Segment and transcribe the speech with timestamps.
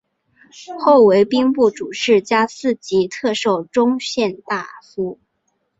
[0.79, 5.19] 后为兵部主事加四级特授中宪大夫。